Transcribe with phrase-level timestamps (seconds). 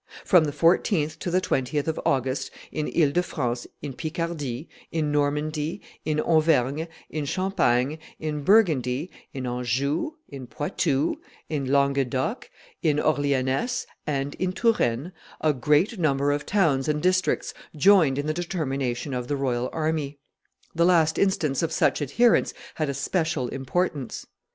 [0.25, 5.11] From the 14th to the 20th of August, in Ile de France, in Picardy, in
[5.11, 11.17] Normandy, in Auvergne, in Champagne, in Burgundy, in Anjou, in Poitou,
[11.49, 12.49] in Languedoc,
[12.81, 18.33] in Orleanness, and in Touraine, a great number of towns and districts joined in the
[18.33, 20.17] determination of the royal army.
[20.73, 24.25] The last instance of such adherence had a special importance.